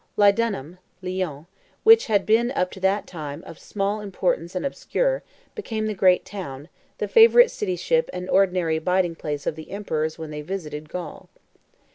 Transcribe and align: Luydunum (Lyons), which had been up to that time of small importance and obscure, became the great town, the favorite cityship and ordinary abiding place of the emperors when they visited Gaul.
Luydunum 0.17 0.79
(Lyons), 1.03 1.45
which 1.83 2.07
had 2.07 2.25
been 2.25 2.49
up 2.53 2.71
to 2.71 2.79
that 2.79 3.05
time 3.05 3.43
of 3.45 3.59
small 3.59 3.99
importance 3.99 4.55
and 4.55 4.65
obscure, 4.65 5.21
became 5.53 5.85
the 5.85 5.93
great 5.93 6.25
town, 6.25 6.69
the 6.97 7.07
favorite 7.07 7.51
cityship 7.51 8.09
and 8.11 8.27
ordinary 8.27 8.77
abiding 8.77 9.13
place 9.13 9.45
of 9.45 9.55
the 9.55 9.69
emperors 9.69 10.17
when 10.17 10.31
they 10.31 10.41
visited 10.41 10.89
Gaul. 10.89 11.29